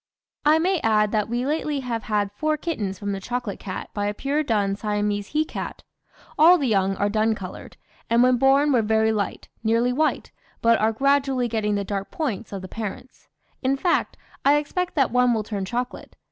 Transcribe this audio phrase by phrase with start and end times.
[0.45, 4.07] "I may add that we lately have had four kittens from the chocolate cat by
[4.07, 5.83] a pure dun Siamese he cat.
[6.39, 7.77] All the young are dun coloured,
[8.09, 12.51] and when born were very light, nearly white, but are gradually getting the dark points
[12.51, 13.27] of the parents;
[13.61, 16.15] in fact, I expect that one will turn chocolate.